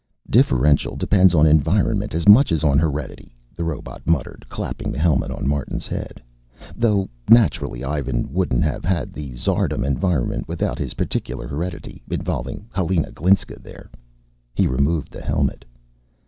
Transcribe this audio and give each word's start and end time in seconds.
"Differential 0.31 0.95
depends 0.95 1.35
on 1.35 1.45
environment 1.45 2.15
as 2.15 2.27
much 2.27 2.51
as 2.51 2.63
on 2.63 2.79
heredity," 2.79 3.35
the 3.55 3.63
robot 3.63 4.01
muttered, 4.07 4.43
clapping 4.49 4.91
the 4.91 4.97
helmet 4.97 5.29
on 5.29 5.47
Martin's 5.47 5.85
head. 5.87 6.19
"Though 6.75 7.07
naturally 7.29 7.83
Ivan 7.83 8.33
wouldn't 8.33 8.63
have 8.63 8.83
had 8.83 9.13
the 9.13 9.33
Tsardom 9.35 9.83
environment 9.85 10.47
without 10.47 10.79
his 10.79 10.95
particular 10.95 11.47
heredity, 11.47 12.01
involving 12.09 12.65
Helena 12.73 13.11
Glinska 13.11 13.61
there!" 13.61 13.91
He 14.55 14.65
removed 14.65 15.11
the 15.13 15.21
helmet. 15.21 15.65